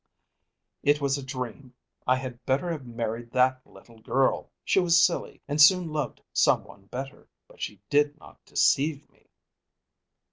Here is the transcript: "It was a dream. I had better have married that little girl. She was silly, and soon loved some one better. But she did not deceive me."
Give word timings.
"It 0.81 0.99
was 0.99 1.19
a 1.19 1.23
dream. 1.23 1.75
I 2.07 2.15
had 2.15 2.43
better 2.43 2.71
have 2.71 2.87
married 2.87 3.29
that 3.33 3.61
little 3.67 3.99
girl. 3.99 4.49
She 4.65 4.79
was 4.79 4.99
silly, 4.99 5.43
and 5.47 5.61
soon 5.61 5.89
loved 5.93 6.23
some 6.33 6.63
one 6.63 6.87
better. 6.87 7.27
But 7.47 7.61
she 7.61 7.79
did 7.91 8.19
not 8.19 8.43
deceive 8.45 9.07
me." 9.11 9.27